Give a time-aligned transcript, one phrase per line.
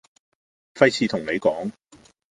[0.73, 1.69] 費事同你講